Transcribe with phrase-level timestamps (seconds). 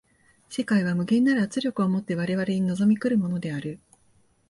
[0.49, 3.79] 世界は無限なる圧力を以て我々に臨み来るものである。